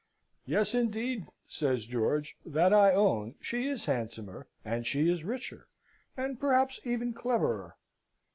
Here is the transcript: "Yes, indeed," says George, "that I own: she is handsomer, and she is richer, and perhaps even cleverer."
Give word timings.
"Yes, 0.47 0.73
indeed," 0.73 1.27
says 1.47 1.85
George, 1.85 2.35
"that 2.43 2.73
I 2.73 2.91
own: 2.91 3.35
she 3.39 3.67
is 3.67 3.85
handsomer, 3.85 4.47
and 4.65 4.83
she 4.87 5.07
is 5.07 5.23
richer, 5.23 5.67
and 6.17 6.39
perhaps 6.39 6.79
even 6.83 7.13
cleverer." 7.13 7.77